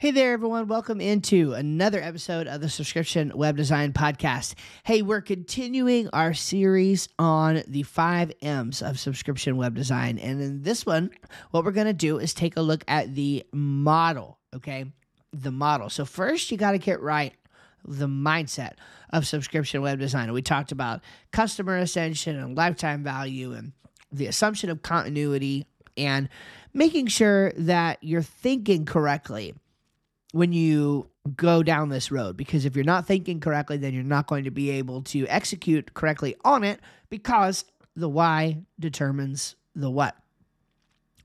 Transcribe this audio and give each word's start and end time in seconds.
Hey 0.00 0.12
there, 0.12 0.32
everyone. 0.32 0.66
Welcome 0.66 0.98
into 0.98 1.52
another 1.52 2.00
episode 2.00 2.46
of 2.46 2.62
the 2.62 2.70
Subscription 2.70 3.32
Web 3.34 3.58
Design 3.58 3.92
Podcast. 3.92 4.54
Hey, 4.82 5.02
we're 5.02 5.20
continuing 5.20 6.08
our 6.14 6.32
series 6.32 7.10
on 7.18 7.62
the 7.68 7.82
five 7.82 8.32
M's 8.40 8.80
of 8.80 8.98
subscription 8.98 9.58
web 9.58 9.74
design. 9.74 10.18
And 10.18 10.40
in 10.40 10.62
this 10.62 10.86
one, 10.86 11.10
what 11.50 11.66
we're 11.66 11.72
going 11.72 11.86
to 11.86 11.92
do 11.92 12.18
is 12.18 12.32
take 12.32 12.56
a 12.56 12.62
look 12.62 12.82
at 12.88 13.14
the 13.14 13.44
model, 13.52 14.38
okay? 14.56 14.86
The 15.34 15.50
model. 15.50 15.90
So, 15.90 16.06
first, 16.06 16.50
you 16.50 16.56
got 16.56 16.72
to 16.72 16.78
get 16.78 17.02
right 17.02 17.34
the 17.84 18.08
mindset 18.08 18.76
of 19.10 19.26
subscription 19.26 19.82
web 19.82 19.98
design. 19.98 20.24
And 20.24 20.32
we 20.32 20.40
talked 20.40 20.72
about 20.72 21.02
customer 21.30 21.76
ascension 21.76 22.36
and 22.36 22.56
lifetime 22.56 23.04
value 23.04 23.52
and 23.52 23.72
the 24.10 24.28
assumption 24.28 24.70
of 24.70 24.80
continuity 24.80 25.66
and 25.98 26.30
making 26.72 27.08
sure 27.08 27.52
that 27.58 27.98
you're 28.00 28.22
thinking 28.22 28.86
correctly 28.86 29.52
when 30.32 30.52
you 30.52 31.08
go 31.36 31.62
down 31.62 31.88
this 31.88 32.10
road 32.10 32.36
because 32.36 32.64
if 32.64 32.74
you're 32.74 32.84
not 32.84 33.06
thinking 33.06 33.40
correctly 33.40 33.76
then 33.76 33.92
you're 33.92 34.02
not 34.02 34.26
going 34.26 34.44
to 34.44 34.50
be 34.50 34.70
able 34.70 35.02
to 35.02 35.26
execute 35.26 35.92
correctly 35.94 36.34
on 36.44 36.64
it 36.64 36.80
because 37.08 37.64
the 37.96 38.08
why 38.08 38.58
determines 38.78 39.56
the 39.74 39.90
what 39.90 40.16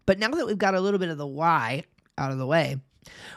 but 0.05 0.20
now 0.20 0.29
that 0.29 0.45
we've 0.45 0.57
got 0.57 0.76
a 0.76 0.81
little 0.81 0.99
bit 0.99 1.09
of 1.09 1.17
the 1.17 1.27
why 1.27 1.84
out 2.17 2.31
of 2.31 2.38
the 2.38 2.48
way 2.48 2.77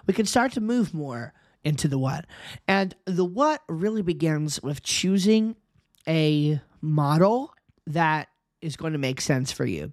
we 0.06 0.14
can 0.14 0.26
start 0.26 0.52
to 0.52 0.60
move 0.60 0.92
more 0.92 1.32
into 1.64 1.86
the 1.86 1.98
what 1.98 2.24
and 2.66 2.94
the 3.04 3.24
what 3.24 3.62
really 3.68 4.02
begins 4.02 4.62
with 4.62 4.82
choosing 4.82 5.54
a 6.08 6.60
model 6.80 7.52
that 7.86 8.28
is 8.60 8.76
going 8.76 8.92
to 8.92 8.98
make 8.98 9.20
sense 9.20 9.52
for 9.52 9.64
you. 9.64 9.92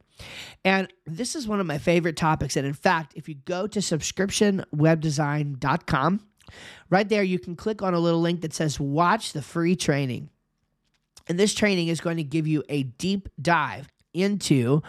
And 0.64 0.88
this 1.06 1.36
is 1.36 1.48
one 1.48 1.60
of 1.60 1.66
my 1.66 1.78
favorite 1.78 2.18
topics. 2.18 2.56
And 2.56 2.66
in 2.66 2.74
fact, 2.74 3.14
if 3.16 3.30
you 3.30 3.36
go 3.36 3.68
to 3.68 3.80
subscriptionwebdesign.com, 3.80 6.28
right 6.90 7.10
there 7.10 7.24
you 7.24 7.40
can 7.40 7.56
click 7.56 7.82
on 7.82 7.94
a 7.94 8.00
little 8.00 8.22
link 8.22 8.42
that 8.42 8.54
says 8.54 8.80
watch 8.80 9.34
the 9.34 9.42
free 9.42 9.76
training. 9.76 10.30
And 11.28 11.40
this 11.40 11.54
training 11.54 11.88
is 11.88 12.02
going 12.02 12.18
to 12.18 12.24
give 12.24 12.48
you 12.48 12.64
a 12.70 12.84
deep 12.84 13.30
dive 13.42 13.92
into 14.14 14.82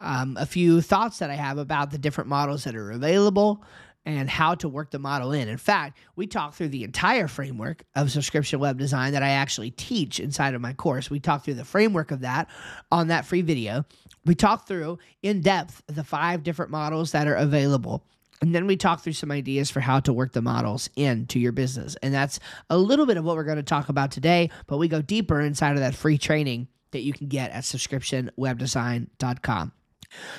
um, 0.00 0.36
a 0.38 0.46
few 0.46 0.80
thoughts 0.80 1.18
that 1.18 1.30
I 1.30 1.34
have 1.34 1.58
about 1.58 1.90
the 1.90 1.98
different 1.98 2.28
models 2.28 2.64
that 2.64 2.74
are 2.74 2.90
available, 2.90 3.62
and 4.04 4.28
how 4.28 4.54
to 4.56 4.68
work 4.68 4.90
the 4.90 4.98
model 4.98 5.32
in. 5.32 5.48
In 5.48 5.58
fact, 5.58 5.98
we 6.16 6.26
talk 6.26 6.54
through 6.54 6.68
the 6.68 6.84
entire 6.84 7.28
framework 7.28 7.84
of 7.94 8.10
subscription 8.10 8.58
web 8.58 8.78
design 8.78 9.12
that 9.12 9.22
I 9.22 9.30
actually 9.30 9.70
teach 9.70 10.18
inside 10.18 10.54
of 10.54 10.60
my 10.60 10.72
course. 10.72 11.10
We 11.10 11.20
talk 11.20 11.44
through 11.44 11.54
the 11.54 11.64
framework 11.64 12.10
of 12.10 12.20
that 12.20 12.48
on 12.90 13.08
that 13.08 13.26
free 13.26 13.42
video. 13.42 13.84
We 14.24 14.34
talk 14.34 14.66
through 14.66 14.98
in 15.22 15.40
depth 15.40 15.82
the 15.86 16.04
five 16.04 16.42
different 16.42 16.70
models 16.70 17.12
that 17.12 17.28
are 17.28 17.34
available. 17.34 18.04
And 18.40 18.54
then 18.54 18.66
we 18.66 18.76
talk 18.76 19.02
through 19.02 19.12
some 19.12 19.30
ideas 19.30 19.70
for 19.70 19.78
how 19.78 20.00
to 20.00 20.12
work 20.12 20.32
the 20.32 20.42
models 20.42 20.90
into 20.96 21.38
your 21.38 21.52
business. 21.52 21.96
And 22.02 22.12
that's 22.12 22.40
a 22.68 22.76
little 22.76 23.06
bit 23.06 23.16
of 23.16 23.24
what 23.24 23.36
we're 23.36 23.44
going 23.44 23.56
to 23.56 23.62
talk 23.62 23.88
about 23.88 24.10
today, 24.10 24.50
but 24.66 24.78
we 24.78 24.88
go 24.88 25.00
deeper 25.00 25.40
inside 25.40 25.74
of 25.74 25.78
that 25.78 25.94
free 25.94 26.18
training 26.18 26.66
that 26.90 27.02
you 27.02 27.12
can 27.12 27.28
get 27.28 27.52
at 27.52 27.62
subscriptionwebdesign.com. 27.62 29.72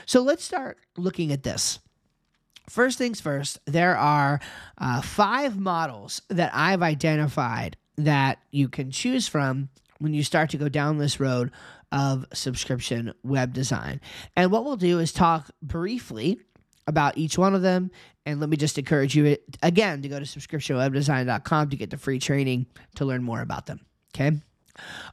So 0.05 0.21
let's 0.21 0.43
start 0.43 0.77
looking 0.97 1.31
at 1.31 1.43
this. 1.43 1.79
First 2.69 2.97
things 2.97 3.19
first, 3.19 3.59
there 3.65 3.97
are 3.97 4.39
uh, 4.77 5.01
five 5.01 5.59
models 5.59 6.21
that 6.29 6.51
I've 6.53 6.81
identified 6.81 7.77
that 7.97 8.39
you 8.51 8.69
can 8.69 8.91
choose 8.91 9.27
from 9.27 9.69
when 9.99 10.13
you 10.13 10.23
start 10.23 10.49
to 10.51 10.57
go 10.57 10.69
down 10.69 10.97
this 10.97 11.19
road 11.19 11.51
of 11.91 12.25
subscription 12.33 13.13
web 13.23 13.53
design. 13.53 14.01
And 14.35 14.51
what 14.51 14.65
we'll 14.65 14.77
do 14.77 14.99
is 14.99 15.13
talk 15.13 15.51
briefly 15.61 16.39
about 16.87 17.17
each 17.17 17.37
one 17.37 17.53
of 17.53 17.61
them. 17.61 17.91
And 18.25 18.39
let 18.39 18.49
me 18.49 18.57
just 18.57 18.77
encourage 18.77 19.15
you 19.15 19.37
again 19.61 20.01
to 20.01 20.09
go 20.09 20.19
to 20.19 20.25
subscriptionwebdesign.com 20.25 21.69
to 21.69 21.75
get 21.75 21.89
the 21.89 21.97
free 21.97 22.19
training 22.19 22.65
to 22.95 23.05
learn 23.05 23.23
more 23.23 23.41
about 23.41 23.65
them. 23.65 23.81
Okay. 24.15 24.31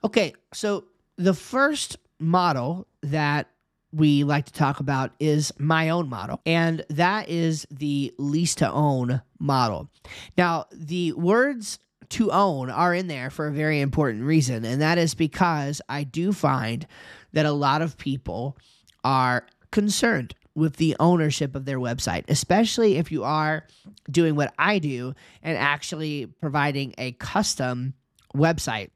Okay. 0.04 0.32
So 0.54 0.84
the 1.16 1.34
first 1.34 1.98
model 2.18 2.86
that 3.02 3.48
we 3.92 4.24
like 4.24 4.46
to 4.46 4.52
talk 4.52 4.80
about 4.80 5.12
is 5.18 5.52
my 5.58 5.90
own 5.90 6.08
model, 6.08 6.40
and 6.46 6.84
that 6.90 7.28
is 7.28 7.66
the 7.70 8.14
lease 8.18 8.54
to 8.56 8.70
own 8.70 9.22
model. 9.38 9.90
Now, 10.36 10.66
the 10.72 11.12
words 11.12 11.78
to 12.10 12.30
own 12.30 12.70
are 12.70 12.94
in 12.94 13.06
there 13.06 13.30
for 13.30 13.46
a 13.46 13.52
very 13.52 13.80
important 13.80 14.24
reason, 14.24 14.64
and 14.64 14.80
that 14.80 14.98
is 14.98 15.14
because 15.14 15.80
I 15.88 16.04
do 16.04 16.32
find 16.32 16.86
that 17.32 17.46
a 17.46 17.52
lot 17.52 17.82
of 17.82 17.96
people 17.96 18.56
are 19.04 19.46
concerned 19.70 20.34
with 20.54 20.76
the 20.76 20.96
ownership 21.00 21.54
of 21.54 21.64
their 21.64 21.78
website, 21.78 22.24
especially 22.28 22.96
if 22.96 23.12
you 23.12 23.24
are 23.24 23.66
doing 24.10 24.34
what 24.34 24.52
I 24.58 24.78
do 24.78 25.14
and 25.42 25.56
actually 25.56 26.26
providing 26.26 26.94
a 26.98 27.12
custom 27.12 27.94
website. 28.34 28.90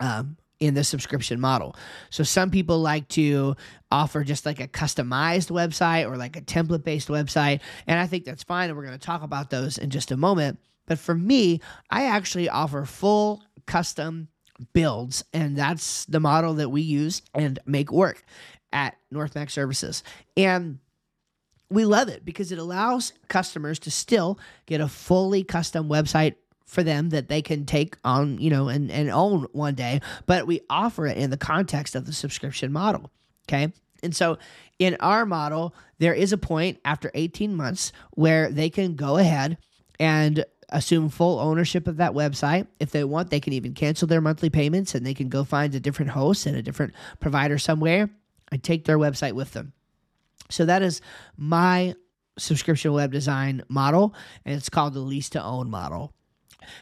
Um, 0.00 0.36
in 0.60 0.74
the 0.74 0.84
subscription 0.84 1.40
model. 1.40 1.76
So 2.10 2.24
some 2.24 2.50
people 2.50 2.78
like 2.78 3.08
to 3.08 3.56
offer 3.90 4.24
just 4.24 4.46
like 4.46 4.60
a 4.60 4.68
customized 4.68 5.50
website 5.50 6.10
or 6.10 6.16
like 6.16 6.36
a 6.36 6.40
template 6.40 6.84
based 6.84 7.08
website. 7.08 7.60
And 7.86 7.98
I 7.98 8.06
think 8.06 8.24
that's 8.24 8.42
fine. 8.42 8.68
And 8.68 8.76
we're 8.76 8.86
going 8.86 8.98
to 8.98 9.06
talk 9.06 9.22
about 9.22 9.50
those 9.50 9.78
in 9.78 9.90
just 9.90 10.10
a 10.10 10.16
moment. 10.16 10.58
But 10.86 10.98
for 10.98 11.14
me, 11.14 11.60
I 11.90 12.06
actually 12.06 12.48
offer 12.48 12.84
full 12.84 13.42
custom 13.66 14.28
builds. 14.72 15.24
And 15.32 15.56
that's 15.56 16.06
the 16.06 16.20
model 16.20 16.54
that 16.54 16.70
we 16.70 16.82
use 16.82 17.22
and 17.34 17.58
make 17.66 17.92
work 17.92 18.24
at 18.72 18.96
NorthMac 19.12 19.50
Services. 19.50 20.02
And 20.36 20.78
we 21.68 21.84
love 21.84 22.08
it 22.08 22.24
because 22.24 22.52
it 22.52 22.58
allows 22.58 23.12
customers 23.28 23.78
to 23.80 23.90
still 23.90 24.38
get 24.66 24.80
a 24.80 24.88
fully 24.88 25.42
custom 25.42 25.88
website 25.88 26.36
for 26.66 26.82
them 26.82 27.10
that 27.10 27.28
they 27.28 27.42
can 27.42 27.64
take 27.64 27.96
on, 28.04 28.38
you 28.38 28.50
know, 28.50 28.68
and, 28.68 28.90
and 28.90 29.08
own 29.10 29.46
one 29.52 29.74
day, 29.74 30.00
but 30.26 30.46
we 30.46 30.60
offer 30.68 31.06
it 31.06 31.16
in 31.16 31.30
the 31.30 31.36
context 31.36 31.94
of 31.94 32.06
the 32.06 32.12
subscription 32.12 32.72
model. 32.72 33.10
Okay. 33.48 33.72
And 34.02 34.14
so 34.14 34.38
in 34.78 34.96
our 35.00 35.24
model, 35.24 35.74
there 35.98 36.12
is 36.12 36.32
a 36.32 36.38
point 36.38 36.78
after 36.84 37.10
18 37.14 37.54
months 37.54 37.92
where 38.12 38.50
they 38.50 38.68
can 38.68 38.94
go 38.96 39.16
ahead 39.16 39.58
and 39.98 40.44
assume 40.68 41.08
full 41.08 41.38
ownership 41.38 41.86
of 41.86 41.98
that 41.98 42.12
website. 42.12 42.66
If 42.80 42.90
they 42.90 43.04
want, 43.04 43.30
they 43.30 43.40
can 43.40 43.52
even 43.52 43.72
cancel 43.72 44.08
their 44.08 44.20
monthly 44.20 44.50
payments 44.50 44.94
and 44.94 45.06
they 45.06 45.14
can 45.14 45.28
go 45.28 45.44
find 45.44 45.74
a 45.74 45.80
different 45.80 46.10
host 46.10 46.46
and 46.46 46.56
a 46.56 46.62
different 46.62 46.94
provider 47.20 47.58
somewhere 47.58 48.10
and 48.50 48.62
take 48.62 48.84
their 48.84 48.98
website 48.98 49.32
with 49.32 49.52
them. 49.52 49.72
So 50.50 50.64
that 50.64 50.82
is 50.82 51.00
my 51.36 51.94
subscription 52.38 52.92
web 52.92 53.12
design 53.12 53.62
model, 53.68 54.14
and 54.44 54.54
it's 54.54 54.68
called 54.68 54.94
the 54.94 55.00
lease 55.00 55.30
to 55.30 55.42
own 55.42 55.70
model. 55.70 56.12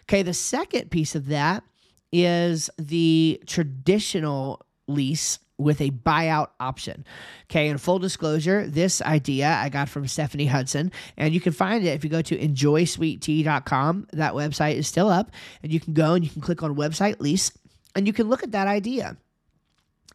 Okay, 0.03 0.23
the 0.23 0.35
second 0.35 0.91
piece 0.91 1.15
of 1.15 1.27
that 1.27 1.65
is 2.13 2.71
the 2.79 3.41
traditional 3.47 4.65
lease 4.87 5.39
with 5.59 5.81
a 5.81 5.91
buyout 5.91 6.49
option. 6.59 7.05
Okay, 7.45 7.69
in 7.69 7.79
full 7.79 7.99
disclosure, 7.99 8.67
this 8.67 9.01
idea 9.03 9.49
I 9.49 9.69
got 9.69 9.89
from 9.89 10.07
Stephanie 10.07 10.47
Hudson, 10.47 10.91
and 11.17 11.33
you 11.33 11.41
can 11.41 11.53
find 11.53 11.85
it 11.85 11.91
if 11.91 12.05
you 12.05 12.11
go 12.11 12.23
to 12.23 12.37
enjoysweettea.com. 12.37 14.09
That 14.13 14.35
website 14.35 14.75
is 14.75 14.89
still 14.89 15.09
up, 15.09 15.31
and 15.63 15.73
you 15.73 15.81
can 15.81 15.95
go 15.95 16.15
and 16.15 16.25
you 16.25 16.31
can 16.31 16.43
click 16.43 16.63
on 16.63 16.75
website 16.75 17.21
lease, 17.21 17.53
and 17.95 18.07
you 18.07 18.13
can 18.13 18.29
look 18.29 18.43
at 18.43 18.53
that 18.53 18.67
idea 18.67 19.17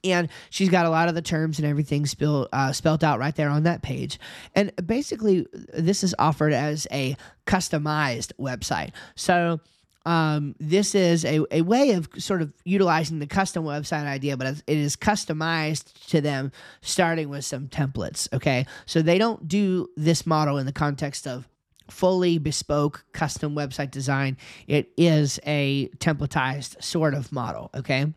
and 0.04 0.30
she's 0.50 0.70
got 0.70 0.86
a 0.86 0.90
lot 0.90 1.10
of 1.10 1.16
the 1.16 1.22
terms 1.22 1.60
and 1.60 1.68
everything 1.68 2.06
spelled 2.06 2.48
uh, 2.54 2.72
spelled 2.72 3.04
out 3.04 3.20
right 3.20 3.36
there 3.36 3.50
on 3.50 3.64
that 3.64 3.82
page. 3.82 4.20
And 4.56 4.72
basically, 4.86 5.48
this 5.74 6.04
is 6.04 6.16
offered 6.20 6.54
as 6.54 6.88
a 6.92 7.16
customized 7.46 8.32
website. 8.40 8.92
So. 9.16 9.60
Um, 10.06 10.56
this 10.60 10.96
is 10.96 11.26
a, 11.26 11.42
a 11.52 11.62
way 11.62 11.92
of 11.92 12.10
sort 12.18 12.42
of 12.42 12.54
utilizing 12.64 13.20
the 13.20 13.28
custom 13.28 13.66
website 13.66 14.08
idea, 14.08 14.38
but 14.38 14.48
it 14.48 14.64
is 14.78 14.96
customized 14.96 16.08
to 16.08 16.22
them 16.22 16.52
starting 16.82 17.30
with 17.30 17.44
some 17.44 17.68
templates. 17.68 18.32
Okay. 18.34 18.66
So 18.86 19.02
they 19.02 19.18
don't 19.18 19.48
do 19.48 19.90
this 19.98 20.26
model 20.26 20.58
in 20.58 20.66
the 20.66 20.72
context 20.72 21.28
of 21.28 21.48
fully 21.92 22.38
bespoke 22.38 23.04
custom 23.12 23.56
website 23.56 23.92
design. 23.92 24.38
It 24.68 24.92
is 24.98 25.40
a 25.46 25.90
templatized 25.98 26.82
sort 26.82 27.14
of 27.14 27.32
model. 27.32 27.70
Okay. 27.76 28.14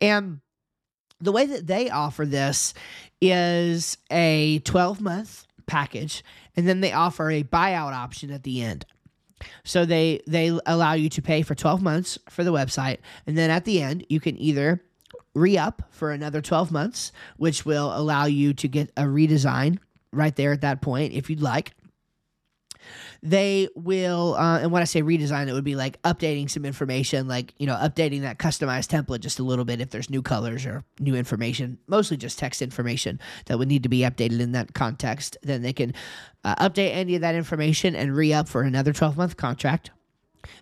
And 0.00 0.40
the 1.24 1.32
way 1.32 1.46
that 1.46 1.66
they 1.66 1.90
offer 1.90 2.26
this 2.26 2.74
is 3.20 3.96
a 4.10 4.60
12 4.60 5.00
month 5.00 5.46
package 5.66 6.22
and 6.56 6.68
then 6.68 6.80
they 6.80 6.92
offer 6.92 7.30
a 7.30 7.42
buyout 7.42 7.92
option 7.92 8.30
at 8.30 8.42
the 8.42 8.62
end. 8.62 8.84
So 9.64 9.84
they 9.84 10.20
they 10.26 10.56
allow 10.66 10.92
you 10.92 11.08
to 11.10 11.22
pay 11.22 11.42
for 11.42 11.54
12 11.54 11.82
months 11.82 12.18
for 12.30 12.44
the 12.44 12.52
website 12.52 12.98
and 13.26 13.36
then 13.36 13.50
at 13.50 13.64
the 13.64 13.82
end 13.82 14.06
you 14.08 14.20
can 14.20 14.38
either 14.38 14.82
re-up 15.34 15.82
for 15.90 16.12
another 16.12 16.40
12 16.40 16.70
months 16.70 17.12
which 17.36 17.66
will 17.66 17.96
allow 17.96 18.24
you 18.24 18.54
to 18.54 18.68
get 18.68 18.90
a 18.96 19.02
redesign 19.02 19.78
right 20.12 20.36
there 20.36 20.52
at 20.52 20.60
that 20.60 20.80
point 20.80 21.12
if 21.12 21.28
you'd 21.28 21.42
like 21.42 21.72
they 23.22 23.68
will 23.74 24.34
uh, 24.34 24.58
and 24.60 24.70
when 24.70 24.82
i 24.82 24.84
say 24.84 25.02
redesign 25.02 25.48
it 25.48 25.52
would 25.52 25.64
be 25.64 25.76
like 25.76 26.00
updating 26.02 26.48
some 26.48 26.64
information 26.64 27.28
like 27.28 27.54
you 27.58 27.66
know 27.66 27.74
updating 27.74 28.22
that 28.22 28.38
customized 28.38 28.88
template 28.88 29.20
just 29.20 29.38
a 29.38 29.42
little 29.42 29.64
bit 29.64 29.80
if 29.80 29.90
there's 29.90 30.10
new 30.10 30.22
colors 30.22 30.66
or 30.66 30.84
new 30.98 31.14
information 31.14 31.78
mostly 31.86 32.16
just 32.16 32.38
text 32.38 32.62
information 32.62 33.20
that 33.46 33.58
would 33.58 33.68
need 33.68 33.82
to 33.82 33.88
be 33.88 34.00
updated 34.00 34.40
in 34.40 34.52
that 34.52 34.74
context. 34.74 35.36
Then 35.42 35.62
they 35.62 35.72
can 35.72 35.94
uh, 36.44 36.54
update 36.56 36.94
any 36.94 37.14
of 37.14 37.20
that 37.22 37.34
information 37.34 37.94
and 37.94 38.14
re-up 38.14 38.48
for 38.48 38.62
another 38.62 38.92
12 38.92 39.16
month 39.16 39.36
contract. 39.36 39.90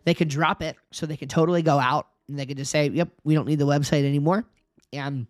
They 0.05 0.15
can 0.15 0.29
drop 0.29 0.63
it 0.63 0.77
so 0.91 1.07
they 1.07 1.17
can 1.17 1.29
totally 1.29 1.63
go 1.63 1.79
out 1.79 2.09
and 2.29 2.39
they 2.39 2.47
can 2.47 2.57
just 2.57 2.71
say 2.71 2.89
yep 2.89 3.09
we 3.25 3.35
don't 3.35 3.47
need 3.47 3.59
the 3.59 3.67
website 3.67 4.05
anymore 4.05 4.45
and 4.93 5.27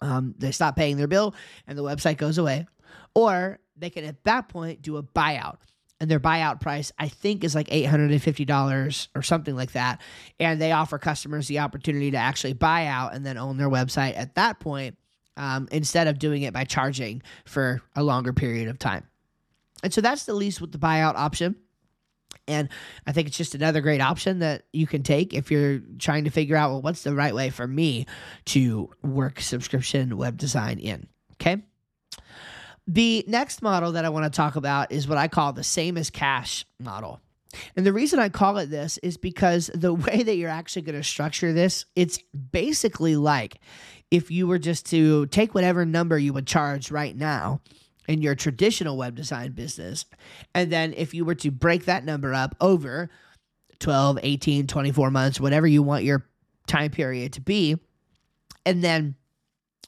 um, 0.00 0.34
they 0.38 0.52
stop 0.52 0.76
paying 0.76 0.96
their 0.96 1.06
bill 1.06 1.34
and 1.66 1.78
the 1.78 1.82
website 1.82 2.16
goes 2.16 2.38
away. 2.38 2.66
Or 3.14 3.58
they 3.76 3.90
can 3.90 4.04
at 4.04 4.22
that 4.24 4.48
point 4.48 4.82
do 4.82 4.96
a 4.96 5.02
buyout 5.02 5.58
and 6.04 6.10
their 6.10 6.20
buyout 6.20 6.60
price 6.60 6.92
I 6.98 7.08
think 7.08 7.44
is 7.44 7.54
like 7.54 7.68
$850 7.68 9.08
or 9.16 9.22
something 9.22 9.56
like 9.56 9.72
that 9.72 10.02
and 10.38 10.60
they 10.60 10.70
offer 10.70 10.98
customers 10.98 11.48
the 11.48 11.60
opportunity 11.60 12.10
to 12.10 12.18
actually 12.18 12.52
buy 12.52 12.84
out 12.84 13.14
and 13.14 13.24
then 13.24 13.38
own 13.38 13.56
their 13.56 13.70
website 13.70 14.14
at 14.14 14.34
that 14.34 14.60
point 14.60 14.98
um, 15.38 15.66
instead 15.72 16.06
of 16.06 16.18
doing 16.18 16.42
it 16.42 16.52
by 16.52 16.64
charging 16.64 17.22
for 17.46 17.80
a 17.96 18.02
longer 18.02 18.34
period 18.34 18.68
of 18.68 18.78
time 18.78 19.06
and 19.82 19.94
so 19.94 20.02
that's 20.02 20.26
the 20.26 20.34
lease 20.34 20.60
with 20.60 20.72
the 20.72 20.78
buyout 20.78 21.14
option 21.14 21.56
and 22.46 22.68
I 23.06 23.12
think 23.12 23.28
it's 23.28 23.38
just 23.38 23.54
another 23.54 23.80
great 23.80 24.02
option 24.02 24.40
that 24.40 24.64
you 24.70 24.86
can 24.86 25.02
take 25.02 25.32
if 25.32 25.50
you're 25.50 25.80
trying 25.98 26.24
to 26.24 26.30
figure 26.30 26.56
out, 26.56 26.72
well, 26.72 26.82
what's 26.82 27.02
the 27.02 27.14
right 27.14 27.34
way 27.34 27.48
for 27.48 27.66
me 27.66 28.04
to 28.46 28.90
work 29.02 29.40
subscription 29.40 30.18
web 30.18 30.36
design 30.36 30.78
in? 30.78 31.08
Okay. 31.40 31.62
The 32.86 33.24
next 33.26 33.62
model 33.62 33.92
that 33.92 34.04
I 34.04 34.10
want 34.10 34.30
to 34.30 34.36
talk 34.36 34.56
about 34.56 34.92
is 34.92 35.08
what 35.08 35.18
I 35.18 35.28
call 35.28 35.52
the 35.52 35.64
same 35.64 35.96
as 35.96 36.10
cash 36.10 36.66
model. 36.78 37.20
And 37.76 37.86
the 37.86 37.92
reason 37.92 38.18
I 38.18 38.28
call 38.28 38.58
it 38.58 38.66
this 38.66 38.98
is 38.98 39.16
because 39.16 39.70
the 39.74 39.94
way 39.94 40.22
that 40.22 40.36
you're 40.36 40.50
actually 40.50 40.82
going 40.82 40.96
to 40.96 41.04
structure 41.04 41.52
this, 41.52 41.86
it's 41.94 42.18
basically 42.50 43.16
like 43.16 43.58
if 44.10 44.30
you 44.30 44.46
were 44.46 44.58
just 44.58 44.86
to 44.86 45.26
take 45.26 45.54
whatever 45.54 45.84
number 45.84 46.18
you 46.18 46.32
would 46.32 46.46
charge 46.46 46.90
right 46.90 47.16
now 47.16 47.60
in 48.06 48.20
your 48.20 48.34
traditional 48.34 48.96
web 48.96 49.14
design 49.14 49.52
business, 49.52 50.04
and 50.54 50.70
then 50.70 50.92
if 50.94 51.14
you 51.14 51.24
were 51.24 51.34
to 51.34 51.50
break 51.50 51.86
that 51.86 52.04
number 52.04 52.34
up 52.34 52.54
over 52.60 53.08
12, 53.78 54.18
18, 54.22 54.66
24 54.66 55.10
months, 55.10 55.40
whatever 55.40 55.66
you 55.66 55.82
want 55.82 56.04
your 56.04 56.26
time 56.66 56.90
period 56.90 57.32
to 57.32 57.40
be, 57.40 57.76
and 58.66 58.82
then 58.82 59.14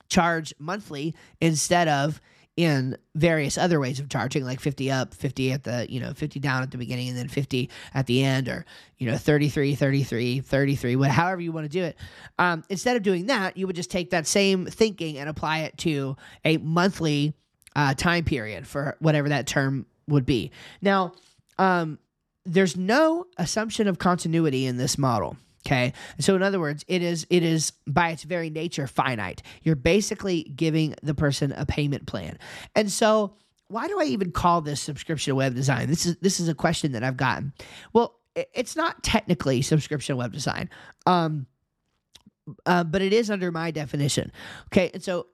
charge 0.08 0.54
monthly 0.58 1.14
instead 1.40 1.88
of 1.88 2.20
in 2.56 2.96
various 3.14 3.58
other 3.58 3.78
ways 3.78 4.00
of 4.00 4.08
charging 4.08 4.42
like 4.44 4.60
50 4.60 4.90
up 4.90 5.12
50 5.12 5.52
at 5.52 5.64
the 5.64 5.86
you 5.90 6.00
know 6.00 6.14
50 6.14 6.40
down 6.40 6.62
at 6.62 6.70
the 6.70 6.78
beginning 6.78 7.08
and 7.08 7.16
then 7.16 7.28
50 7.28 7.68
at 7.92 8.06
the 8.06 8.24
end 8.24 8.48
or 8.48 8.64
you 8.98 9.10
know 9.10 9.16
33 9.18 9.74
33 9.74 10.40
33 10.40 10.96
what 10.96 11.10
however 11.10 11.40
you 11.42 11.52
want 11.52 11.64
to 11.64 11.68
do 11.68 11.84
it. 11.84 11.96
Um, 12.38 12.64
instead 12.70 12.96
of 12.96 13.02
doing 13.02 13.26
that 13.26 13.56
you 13.56 13.66
would 13.66 13.76
just 13.76 13.90
take 13.90 14.10
that 14.10 14.26
same 14.26 14.64
thinking 14.66 15.18
and 15.18 15.28
apply 15.28 15.60
it 15.60 15.76
to 15.78 16.16
a 16.44 16.56
monthly 16.56 17.34
uh, 17.74 17.92
time 17.92 18.24
period 18.24 18.66
for 18.66 18.96
whatever 19.00 19.28
that 19.28 19.46
term 19.46 19.84
would 20.08 20.24
be. 20.24 20.50
Now 20.80 21.12
um, 21.58 21.98
there's 22.46 22.76
no 22.76 23.26
assumption 23.36 23.86
of 23.86 23.98
continuity 23.98 24.64
in 24.64 24.78
this 24.78 24.96
model 24.96 25.36
Okay. 25.66 25.92
So 26.20 26.36
in 26.36 26.42
other 26.44 26.60
words, 26.60 26.84
it 26.86 27.02
is 27.02 27.26
it 27.28 27.42
is 27.42 27.72
by 27.88 28.10
its 28.10 28.22
very 28.22 28.50
nature 28.50 28.86
finite. 28.86 29.42
You're 29.62 29.74
basically 29.74 30.44
giving 30.44 30.94
the 31.02 31.14
person 31.14 31.52
a 31.52 31.66
payment 31.66 32.06
plan. 32.06 32.38
And 32.76 32.90
so 32.90 33.34
why 33.66 33.88
do 33.88 34.00
I 34.00 34.04
even 34.04 34.30
call 34.30 34.60
this 34.60 34.80
subscription 34.80 35.34
web 35.34 35.56
design? 35.56 35.88
This 35.88 36.06
is 36.06 36.16
this 36.18 36.38
is 36.38 36.48
a 36.48 36.54
question 36.54 36.92
that 36.92 37.02
I've 37.02 37.16
gotten. 37.16 37.52
Well, 37.92 38.14
it's 38.36 38.76
not 38.76 39.02
technically 39.02 39.60
subscription 39.60 40.16
web 40.16 40.32
design. 40.32 40.70
Um 41.04 41.46
uh, 42.64 42.84
but 42.84 43.02
it 43.02 43.12
is 43.12 43.28
under 43.28 43.50
my 43.50 43.72
definition. 43.72 44.30
Okay, 44.68 44.92
and 44.94 45.02
so 45.02 45.26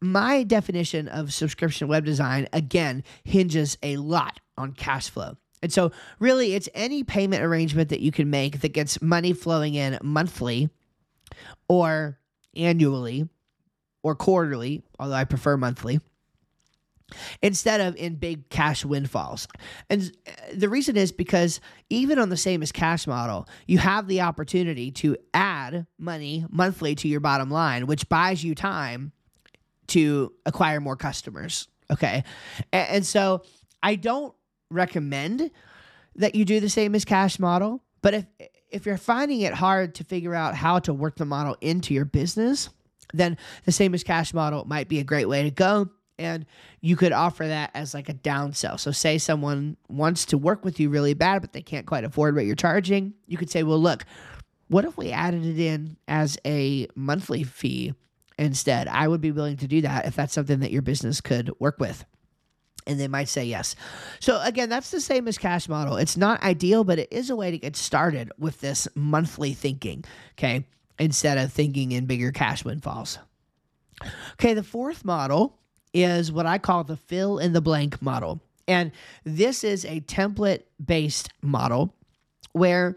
my 0.00 0.44
definition 0.44 1.08
of 1.08 1.34
subscription 1.34 1.88
web 1.88 2.04
design 2.04 2.46
again 2.52 3.02
hinges 3.24 3.76
a 3.82 3.96
lot 3.96 4.38
on 4.56 4.72
cash 4.72 5.10
flow. 5.10 5.36
And 5.62 5.72
so, 5.72 5.92
really, 6.18 6.54
it's 6.54 6.68
any 6.74 7.04
payment 7.04 7.42
arrangement 7.42 7.90
that 7.90 8.00
you 8.00 8.12
can 8.12 8.30
make 8.30 8.60
that 8.60 8.72
gets 8.72 9.02
money 9.02 9.32
flowing 9.32 9.74
in 9.74 9.98
monthly 10.02 10.70
or 11.68 12.18
annually 12.56 13.28
or 14.02 14.14
quarterly, 14.14 14.82
although 14.98 15.14
I 15.14 15.24
prefer 15.24 15.56
monthly, 15.56 16.00
instead 17.42 17.80
of 17.80 17.96
in 17.96 18.14
big 18.14 18.48
cash 18.48 18.84
windfalls. 18.84 19.46
And 19.88 20.10
uh, 20.26 20.30
the 20.54 20.68
reason 20.68 20.96
is 20.96 21.12
because 21.12 21.60
even 21.90 22.18
on 22.18 22.28
the 22.28 22.36
same 22.36 22.62
as 22.62 22.72
cash 22.72 23.06
model, 23.06 23.48
you 23.66 23.78
have 23.78 24.06
the 24.06 24.22
opportunity 24.22 24.90
to 24.92 25.16
add 25.34 25.86
money 25.98 26.46
monthly 26.50 26.94
to 26.96 27.08
your 27.08 27.20
bottom 27.20 27.50
line, 27.50 27.86
which 27.86 28.08
buys 28.08 28.42
you 28.42 28.54
time 28.54 29.12
to 29.88 30.32
acquire 30.46 30.80
more 30.80 30.96
customers. 30.96 31.68
Okay. 31.90 32.22
And, 32.72 33.04
so 33.04 33.42
I 33.82 33.96
don't 33.96 34.32
recommend 34.70 35.50
that 36.16 36.34
you 36.34 36.44
do 36.44 36.60
the 36.60 36.68
same 36.68 36.94
as 36.94 37.04
cash 37.04 37.38
model. 37.38 37.82
But 38.02 38.14
if 38.14 38.24
if 38.70 38.86
you're 38.86 38.96
finding 38.96 39.40
it 39.40 39.52
hard 39.54 39.96
to 39.96 40.04
figure 40.04 40.34
out 40.34 40.54
how 40.54 40.78
to 40.78 40.94
work 40.94 41.16
the 41.16 41.24
model 41.24 41.56
into 41.60 41.92
your 41.92 42.04
business, 42.04 42.68
then 43.12 43.36
the 43.64 43.72
same 43.72 43.94
as 43.94 44.04
cash 44.04 44.32
model 44.32 44.64
might 44.64 44.88
be 44.88 45.00
a 45.00 45.04
great 45.04 45.28
way 45.28 45.42
to 45.42 45.50
go. 45.50 45.90
And 46.18 46.46
you 46.80 46.96
could 46.96 47.12
offer 47.12 47.46
that 47.46 47.70
as 47.74 47.94
like 47.94 48.08
a 48.08 48.14
downsell. 48.14 48.78
So, 48.78 48.90
say 48.90 49.18
someone 49.18 49.76
wants 49.88 50.26
to 50.26 50.38
work 50.38 50.64
with 50.64 50.78
you 50.78 50.90
really 50.90 51.14
bad, 51.14 51.40
but 51.40 51.52
they 51.52 51.62
can't 51.62 51.86
quite 51.86 52.04
afford 52.04 52.34
what 52.34 52.44
you're 52.44 52.54
charging. 52.54 53.14
You 53.26 53.38
could 53.38 53.50
say, 53.50 53.62
well, 53.62 53.80
look, 53.80 54.04
what 54.68 54.84
if 54.84 54.96
we 54.96 55.12
added 55.12 55.44
it 55.46 55.58
in 55.58 55.96
as 56.06 56.38
a 56.44 56.86
monthly 56.94 57.42
fee 57.42 57.94
instead? 58.38 58.86
I 58.86 59.08
would 59.08 59.22
be 59.22 59.32
willing 59.32 59.56
to 59.58 59.66
do 59.66 59.80
that 59.80 60.06
if 60.06 60.14
that's 60.14 60.34
something 60.34 60.60
that 60.60 60.70
your 60.70 60.82
business 60.82 61.22
could 61.22 61.50
work 61.58 61.80
with 61.80 62.04
and 62.86 62.98
they 62.98 63.08
might 63.08 63.28
say 63.28 63.44
yes. 63.44 63.76
So 64.20 64.40
again, 64.42 64.68
that's 64.68 64.90
the 64.90 65.00
same 65.00 65.28
as 65.28 65.38
cash 65.38 65.68
model. 65.68 65.96
It's 65.96 66.16
not 66.16 66.42
ideal, 66.42 66.84
but 66.84 66.98
it 66.98 67.08
is 67.10 67.30
a 67.30 67.36
way 67.36 67.50
to 67.50 67.58
get 67.58 67.76
started 67.76 68.32
with 68.38 68.60
this 68.60 68.88
monthly 68.94 69.52
thinking, 69.52 70.04
okay? 70.38 70.66
Instead 70.98 71.38
of 71.38 71.52
thinking 71.52 71.92
in 71.92 72.06
bigger 72.06 72.32
cash 72.32 72.64
windfalls. 72.64 73.18
Okay, 74.32 74.54
the 74.54 74.62
fourth 74.62 75.04
model 75.04 75.58
is 75.92 76.32
what 76.32 76.46
I 76.46 76.58
call 76.58 76.84
the 76.84 76.96
fill 76.96 77.38
in 77.38 77.52
the 77.52 77.60
blank 77.60 78.00
model. 78.00 78.40
And 78.68 78.92
this 79.24 79.64
is 79.64 79.84
a 79.84 80.00
template 80.00 80.62
based 80.84 81.30
model 81.42 81.94
where 82.52 82.96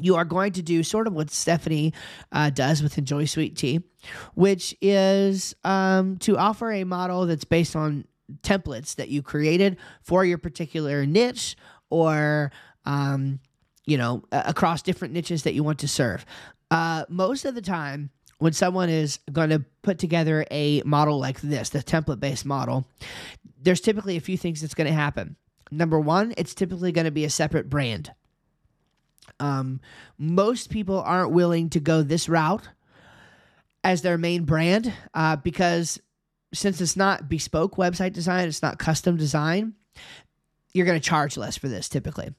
you 0.00 0.16
are 0.16 0.24
going 0.24 0.52
to 0.52 0.62
do 0.62 0.82
sort 0.82 1.06
of 1.06 1.12
what 1.12 1.30
Stephanie 1.30 1.92
uh, 2.32 2.50
does 2.50 2.82
with 2.82 2.98
Enjoy 2.98 3.24
Sweet 3.24 3.56
Tea, 3.56 3.80
which 4.34 4.76
is 4.80 5.54
um, 5.64 6.16
to 6.18 6.36
offer 6.36 6.70
a 6.70 6.84
model 6.84 7.26
that's 7.26 7.44
based 7.44 7.74
on 7.74 8.04
templates 8.42 8.96
that 8.96 9.08
you 9.08 9.22
created 9.22 9.76
for 10.02 10.24
your 10.24 10.38
particular 10.38 11.06
niche 11.06 11.56
or 11.90 12.52
um, 12.84 13.40
you 13.86 13.96
know 13.96 14.22
across 14.32 14.82
different 14.82 15.14
niches 15.14 15.42
that 15.42 15.54
you 15.54 15.64
want 15.64 15.78
to 15.80 15.88
serve. 15.88 16.24
Uh, 16.70 17.04
most 17.08 17.44
of 17.44 17.54
the 17.54 17.62
time 17.62 18.10
when 18.38 18.52
someone 18.52 18.88
is 18.88 19.18
going 19.32 19.50
to 19.50 19.64
put 19.82 19.98
together 19.98 20.44
a 20.50 20.82
model 20.82 21.18
like 21.18 21.40
this 21.40 21.70
the 21.70 21.80
template 21.80 22.20
based 22.20 22.44
model 22.44 22.86
there's 23.60 23.80
typically 23.80 24.16
a 24.16 24.20
few 24.20 24.36
things 24.36 24.60
that's 24.60 24.74
going 24.74 24.86
to 24.86 24.92
happen. 24.92 25.36
Number 25.70 25.98
one 25.98 26.34
it's 26.36 26.54
typically 26.54 26.92
going 26.92 27.06
to 27.06 27.10
be 27.10 27.24
a 27.24 27.30
separate 27.30 27.68
brand. 27.68 28.12
Um, 29.40 29.80
most 30.18 30.70
people 30.70 31.00
aren't 31.00 31.32
willing 31.32 31.70
to 31.70 31.80
go 31.80 32.02
this 32.02 32.28
route 32.28 32.68
as 33.84 34.02
their 34.02 34.18
main 34.18 34.44
brand 34.44 34.92
uh, 35.14 35.36
because 35.36 36.00
since 36.52 36.80
it's 36.80 36.96
not 36.96 37.28
bespoke 37.28 37.76
website 37.76 38.12
design, 38.12 38.48
it's 38.48 38.62
not 38.62 38.78
custom 38.78 39.16
design, 39.16 39.74
you're 40.72 40.86
going 40.86 41.00
to 41.00 41.06
charge 41.06 41.36
less 41.36 41.56
for 41.56 41.68
this 41.68 41.88
typically. 41.88 42.34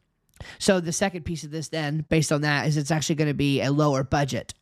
So 0.57 0.79
the 0.79 0.93
second 0.93 1.23
piece 1.23 1.43
of 1.43 1.51
this 1.51 1.67
then 1.67 2.05
based 2.09 2.31
on 2.31 2.41
that 2.41 2.67
is 2.67 2.77
it's 2.77 2.91
actually 2.91 3.15
going 3.15 3.27
to 3.27 3.33
be 3.33 3.61
a 3.61 3.71
lower 3.71 4.03
budget 4.03 4.53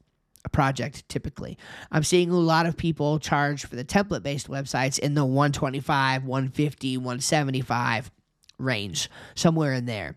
project 0.51 1.07
typically. 1.09 1.57
I'm 1.91 2.03
seeing 2.03 2.31
a 2.31 2.37
lot 2.37 2.65
of 2.65 2.77
people 2.77 3.19
charge 3.19 3.65
for 3.65 3.75
the 3.75 3.85
template 3.85 4.23
based 4.23 4.49
websites 4.49 4.97
in 4.99 5.13
the 5.13 5.25
125, 5.25 6.23
150, 6.23 6.97
175 6.97 8.11
range, 8.57 9.09
somewhere 9.35 9.73
in 9.73 9.85
there. 9.85 10.15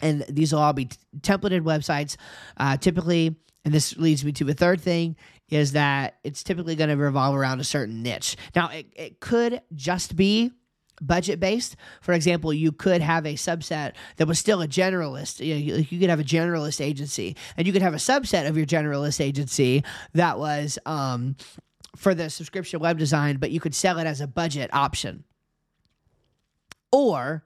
And 0.00 0.24
these 0.28 0.52
will 0.52 0.60
all 0.60 0.72
be 0.72 0.86
t- 0.86 0.96
templated 1.18 1.60
websites. 1.60 2.16
Uh, 2.56 2.76
typically, 2.76 3.36
and 3.64 3.74
this 3.74 3.96
leads 3.96 4.24
me 4.24 4.32
to 4.32 4.48
a 4.48 4.54
third 4.54 4.80
thing 4.80 5.16
is 5.48 5.72
that 5.72 6.18
it's 6.22 6.42
typically 6.42 6.76
going 6.76 6.90
to 6.90 6.96
revolve 6.96 7.34
around 7.34 7.60
a 7.60 7.64
certain 7.64 8.02
niche. 8.02 8.36
Now, 8.54 8.68
it, 8.68 8.86
it 8.94 9.20
could 9.20 9.60
just 9.74 10.16
be 10.16 10.52
budget 11.00 11.40
based. 11.40 11.76
For 12.02 12.12
example, 12.12 12.52
you 12.52 12.72
could 12.72 13.00
have 13.00 13.26
a 13.26 13.34
subset 13.34 13.94
that 14.16 14.28
was 14.28 14.38
still 14.38 14.62
a 14.62 14.68
generalist. 14.68 15.44
You, 15.44 15.54
know, 15.54 15.76
you, 15.78 15.98
could 15.98 16.10
have 16.10 16.20
a 16.20 16.24
generalist 16.24 16.80
agency, 16.80 17.36
and 17.56 17.66
you 17.66 17.72
could 17.72 17.82
have 17.82 17.94
a 17.94 17.98
subset 17.98 18.48
of 18.48 18.56
your 18.56 18.66
generalist 18.66 19.20
agency 19.20 19.82
that 20.12 20.38
was 20.38 20.78
um, 20.86 21.36
for 21.96 22.14
the 22.14 22.30
subscription 22.30 22.80
web 22.80 22.98
design, 22.98 23.38
but 23.38 23.50
you 23.50 23.60
could 23.60 23.74
sell 23.74 23.98
it 23.98 24.06
as 24.06 24.20
a 24.20 24.26
budget 24.26 24.72
option. 24.72 25.24
Or 26.92 27.44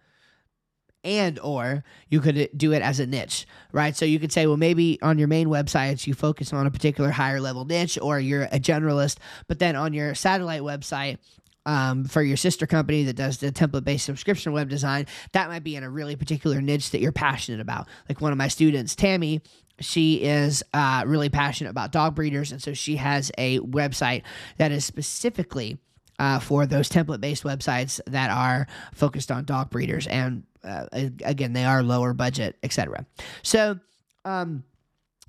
and 1.04 1.38
or 1.40 1.84
you 2.08 2.20
could 2.20 2.48
do 2.56 2.72
it 2.72 2.82
as 2.82 2.98
a 2.98 3.06
niche, 3.06 3.46
right? 3.72 3.94
So 3.94 4.04
you 4.04 4.18
could 4.18 4.32
say, 4.32 4.46
well, 4.46 4.56
maybe 4.56 4.98
on 5.02 5.18
your 5.18 5.28
main 5.28 5.48
websites 5.48 6.06
you 6.06 6.14
focus 6.14 6.52
on 6.52 6.66
a 6.66 6.70
particular 6.70 7.10
higher 7.10 7.40
level 7.40 7.64
niche, 7.64 7.98
or 8.00 8.18
you're 8.18 8.44
a 8.44 8.58
generalist, 8.58 9.18
but 9.46 9.58
then 9.58 9.76
on 9.76 9.92
your 9.92 10.14
satellite 10.14 10.62
website 10.62 11.18
um, 11.66 12.04
for 12.04 12.22
your 12.22 12.36
sister 12.36 12.66
company 12.66 13.04
that 13.04 13.16
does 13.16 13.38
the 13.38 13.52
template 13.52 13.84
based 13.84 14.06
subscription 14.06 14.52
web 14.52 14.68
design, 14.68 15.06
that 15.32 15.48
might 15.48 15.64
be 15.64 15.76
in 15.76 15.82
a 15.82 15.90
really 15.90 16.16
particular 16.16 16.60
niche 16.60 16.90
that 16.90 17.00
you're 17.00 17.12
passionate 17.12 17.60
about. 17.60 17.88
Like 18.08 18.20
one 18.20 18.32
of 18.32 18.38
my 18.38 18.48
students, 18.48 18.94
Tammy, 18.94 19.40
she 19.80 20.22
is 20.22 20.62
uh, 20.72 21.04
really 21.06 21.28
passionate 21.28 21.70
about 21.70 21.92
dog 21.92 22.14
breeders, 22.14 22.52
and 22.52 22.62
so 22.62 22.74
she 22.74 22.96
has 22.96 23.32
a 23.38 23.58
website 23.60 24.22
that 24.58 24.72
is 24.72 24.84
specifically 24.84 25.78
uh, 26.18 26.38
for 26.38 26.66
those 26.66 26.88
template 26.88 27.20
based 27.20 27.42
websites 27.42 28.00
that 28.06 28.30
are 28.30 28.66
focused 28.92 29.32
on 29.32 29.44
dog 29.44 29.70
breeders. 29.70 30.06
And 30.06 30.44
uh, 30.64 30.86
again, 31.24 31.52
they 31.52 31.64
are 31.64 31.82
lower 31.82 32.12
budget, 32.12 32.56
etc. 32.62 33.06
So, 33.42 33.78
um, 34.24 34.64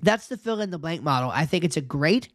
that's 0.02 0.28
the 0.28 0.36
fill 0.36 0.60
in 0.60 0.70
the 0.70 0.78
blank 0.78 1.02
model. 1.02 1.30
I 1.30 1.46
think 1.46 1.64
it's 1.64 1.76
a 1.76 1.82
great 1.82 2.28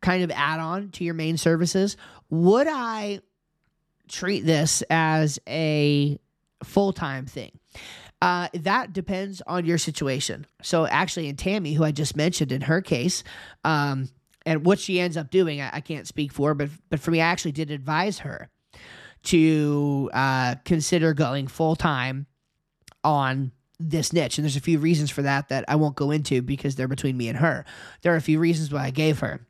kind 0.00 0.22
of 0.22 0.30
add 0.30 0.60
on 0.60 0.90
to 0.90 1.04
your 1.04 1.14
main 1.14 1.36
services. 1.36 1.96
Would 2.30 2.68
I 2.68 3.20
treat 4.08 4.44
this 4.44 4.82
as 4.90 5.38
a 5.48 6.18
full 6.64 6.92
time 6.92 7.26
thing. 7.26 7.58
Uh, 8.20 8.48
that 8.52 8.92
depends 8.92 9.40
on 9.46 9.64
your 9.64 9.78
situation. 9.78 10.44
So, 10.60 10.86
actually, 10.86 11.28
in 11.28 11.36
Tammy, 11.36 11.74
who 11.74 11.84
I 11.84 11.92
just 11.92 12.16
mentioned 12.16 12.50
in 12.50 12.62
her 12.62 12.80
case, 12.80 13.22
um, 13.64 14.08
and 14.44 14.66
what 14.66 14.80
she 14.80 14.98
ends 14.98 15.16
up 15.16 15.30
doing, 15.30 15.60
I, 15.60 15.70
I, 15.74 15.80
can't 15.80 16.06
speak 16.06 16.32
for, 16.32 16.54
but 16.54 16.70
but 16.90 16.98
for 16.98 17.12
me, 17.12 17.20
I 17.20 17.26
actually 17.26 17.52
did 17.52 17.70
advise 17.70 18.20
her 18.20 18.48
to 19.24 20.10
uh, 20.12 20.56
consider 20.64 21.14
going 21.14 21.46
full 21.46 21.76
time 21.76 22.26
on 23.04 23.52
this 23.78 24.12
niche. 24.12 24.38
And 24.38 24.44
there's 24.44 24.56
a 24.56 24.60
few 24.60 24.78
reasons 24.78 25.10
for 25.10 25.22
that 25.22 25.48
that 25.48 25.64
I 25.68 25.76
won't 25.76 25.96
go 25.96 26.10
into 26.10 26.42
because 26.42 26.74
they're 26.74 26.88
between 26.88 27.16
me 27.16 27.28
and 27.28 27.38
her. 27.38 27.64
There 28.02 28.12
are 28.12 28.16
a 28.16 28.22
few 28.22 28.38
reasons 28.38 28.72
why 28.72 28.84
I 28.84 28.90
gave 28.90 29.20
her. 29.20 29.46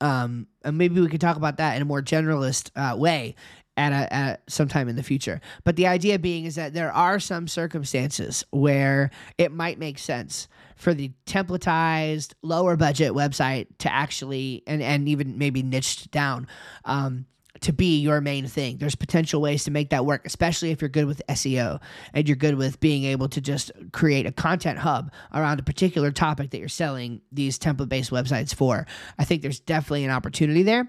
Um, 0.00 0.46
and 0.64 0.78
maybe 0.78 1.00
we 1.00 1.08
could 1.08 1.20
talk 1.20 1.36
about 1.36 1.56
that 1.58 1.76
in 1.76 1.82
a 1.82 1.86
more 1.86 2.02
generalist 2.02 2.70
uh, 2.76 2.96
way 2.96 3.34
at 3.76 3.92
a, 3.92 4.12
at 4.12 4.42
sometime 4.48 4.88
in 4.88 4.96
the 4.96 5.02
future. 5.02 5.40
But 5.64 5.76
the 5.76 5.86
idea 5.86 6.18
being 6.18 6.44
is 6.44 6.54
that 6.54 6.74
there 6.74 6.92
are 6.92 7.18
some 7.18 7.48
circumstances 7.48 8.44
where 8.50 9.10
it 9.38 9.52
might 9.52 9.78
make 9.78 9.98
sense 9.98 10.48
for 10.76 10.94
the 10.94 11.12
templatized, 11.26 12.34
lower 12.42 12.76
budget 12.76 13.12
website 13.12 13.66
to 13.78 13.92
actually 13.92 14.62
and 14.66 14.82
and 14.82 15.08
even 15.08 15.38
maybe 15.38 15.62
niched 15.62 16.10
down. 16.10 16.46
Um, 16.84 17.26
to 17.60 17.72
be 17.72 18.00
your 18.00 18.20
main 18.20 18.46
thing. 18.46 18.78
There's 18.78 18.94
potential 18.94 19.40
ways 19.40 19.64
to 19.64 19.70
make 19.70 19.90
that 19.90 20.04
work, 20.04 20.26
especially 20.26 20.70
if 20.70 20.80
you're 20.80 20.88
good 20.88 21.06
with 21.06 21.22
SEO 21.28 21.80
and 22.12 22.28
you're 22.28 22.36
good 22.36 22.56
with 22.56 22.80
being 22.80 23.04
able 23.04 23.28
to 23.28 23.40
just 23.40 23.70
create 23.92 24.26
a 24.26 24.32
content 24.32 24.78
hub 24.78 25.12
around 25.32 25.60
a 25.60 25.62
particular 25.62 26.10
topic 26.10 26.50
that 26.50 26.58
you're 26.58 26.68
selling 26.68 27.20
these 27.32 27.58
template 27.58 27.88
based 27.88 28.10
websites 28.10 28.54
for. 28.54 28.86
I 29.18 29.24
think 29.24 29.42
there's 29.42 29.60
definitely 29.60 30.04
an 30.04 30.10
opportunity 30.10 30.62
there. 30.62 30.88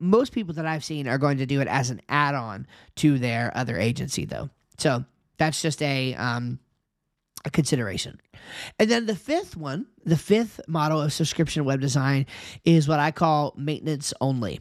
Most 0.00 0.32
people 0.32 0.54
that 0.54 0.66
I've 0.66 0.84
seen 0.84 1.08
are 1.08 1.18
going 1.18 1.38
to 1.38 1.46
do 1.46 1.60
it 1.60 1.68
as 1.68 1.90
an 1.90 2.00
add 2.08 2.34
on 2.34 2.66
to 2.96 3.18
their 3.18 3.52
other 3.56 3.76
agency, 3.76 4.24
though. 4.24 4.48
So 4.78 5.04
that's 5.38 5.60
just 5.60 5.82
a, 5.82 6.14
um, 6.14 6.60
a 7.44 7.50
consideration. 7.50 8.20
And 8.78 8.90
then 8.90 9.06
the 9.06 9.16
fifth 9.16 9.56
one, 9.56 9.86
the 10.04 10.16
fifth 10.16 10.60
model 10.68 11.02
of 11.02 11.12
subscription 11.12 11.64
web 11.64 11.80
design 11.80 12.26
is 12.64 12.88
what 12.88 13.00
I 13.00 13.10
call 13.10 13.54
maintenance 13.56 14.14
only. 14.20 14.60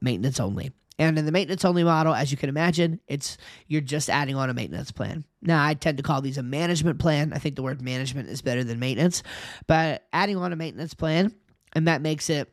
Maintenance 0.00 0.40
only. 0.40 0.72
And 1.00 1.18
in 1.18 1.24
the 1.24 1.32
maintenance 1.32 1.64
only 1.64 1.82
model, 1.82 2.14
as 2.14 2.30
you 2.30 2.36
can 2.36 2.50
imagine, 2.50 3.00
it's 3.08 3.38
you're 3.66 3.80
just 3.80 4.10
adding 4.10 4.36
on 4.36 4.50
a 4.50 4.54
maintenance 4.54 4.92
plan. 4.92 5.24
Now, 5.40 5.64
I 5.64 5.72
tend 5.72 5.96
to 5.96 6.02
call 6.02 6.20
these 6.20 6.36
a 6.36 6.42
management 6.42 6.98
plan. 6.98 7.32
I 7.32 7.38
think 7.38 7.56
the 7.56 7.62
word 7.62 7.80
management 7.80 8.28
is 8.28 8.42
better 8.42 8.62
than 8.64 8.78
maintenance, 8.78 9.22
but 9.66 10.06
adding 10.12 10.36
on 10.36 10.52
a 10.52 10.56
maintenance 10.56 10.92
plan, 10.92 11.34
and 11.72 11.88
that 11.88 12.02
makes 12.02 12.28
it 12.28 12.52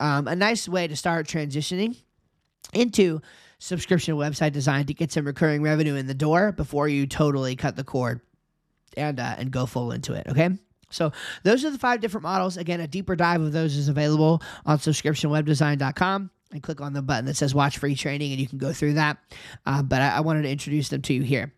um, 0.00 0.26
a 0.26 0.34
nice 0.34 0.66
way 0.66 0.88
to 0.88 0.96
start 0.96 1.26
transitioning 1.26 2.00
into 2.72 3.20
subscription 3.58 4.16
website 4.16 4.52
design 4.52 4.86
to 4.86 4.94
get 4.94 5.12
some 5.12 5.26
recurring 5.26 5.62
revenue 5.62 5.94
in 5.94 6.06
the 6.06 6.14
door 6.14 6.50
before 6.50 6.88
you 6.88 7.06
totally 7.06 7.56
cut 7.56 7.76
the 7.76 7.84
cord 7.84 8.22
and 8.96 9.20
uh, 9.20 9.34
and 9.36 9.50
go 9.50 9.66
full 9.66 9.92
into 9.92 10.14
it. 10.14 10.26
Okay. 10.28 10.48
So 10.88 11.12
those 11.42 11.62
are 11.64 11.70
the 11.70 11.78
five 11.78 12.00
different 12.00 12.22
models. 12.22 12.56
Again, 12.56 12.80
a 12.80 12.86
deeper 12.86 13.16
dive 13.16 13.42
of 13.42 13.52
those 13.52 13.76
is 13.76 13.88
available 13.88 14.42
on 14.64 14.78
subscriptionwebdesign.com 14.78 16.30
and 16.52 16.62
click 16.62 16.80
on 16.80 16.92
the 16.92 17.02
button 17.02 17.24
that 17.26 17.36
says 17.36 17.54
watch 17.54 17.78
free 17.78 17.94
training 17.94 18.32
and 18.32 18.40
you 18.40 18.46
can 18.46 18.58
go 18.58 18.72
through 18.72 18.94
that. 18.94 19.18
Uh, 19.66 19.82
but 19.82 20.02
I, 20.02 20.16
I, 20.16 20.20
wanted 20.20 20.42
to 20.42 20.50
introduce 20.50 20.88
them 20.88 21.02
to 21.02 21.14
you 21.14 21.22
here. 21.22 21.52